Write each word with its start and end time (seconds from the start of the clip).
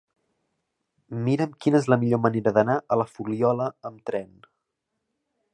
Mira'm 1.27 1.53
quina 1.65 1.81
és 1.83 1.89
la 1.95 1.99
millor 2.05 2.23
manera 2.25 2.55
d'anar 2.57 2.79
a 2.81 2.99
la 3.03 3.09
Fuliola 3.13 3.71
amb 3.91 4.05
tren. 4.13 4.37